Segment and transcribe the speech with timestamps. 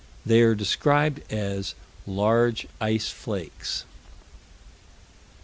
[0.25, 1.75] They are described as
[2.07, 3.85] "large ice flakes."